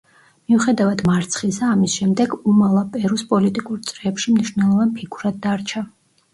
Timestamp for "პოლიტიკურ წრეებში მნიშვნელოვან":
3.35-4.99